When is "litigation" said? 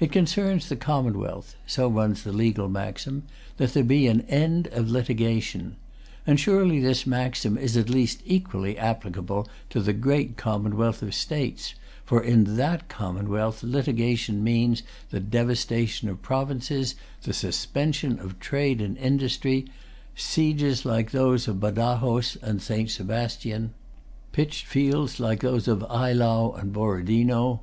4.90-5.76, 13.62-14.42